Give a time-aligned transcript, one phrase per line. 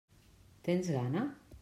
[0.69, 1.35] Tens gana?